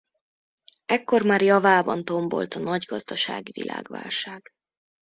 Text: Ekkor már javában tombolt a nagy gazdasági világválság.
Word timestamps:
Ekkor 0.85 1.21
már 1.21 1.41
javában 1.41 2.05
tombolt 2.05 2.53
a 2.53 2.59
nagy 2.59 2.83
gazdasági 2.85 3.51
világválság. 3.51 4.49